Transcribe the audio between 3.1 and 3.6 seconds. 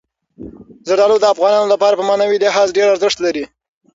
لري.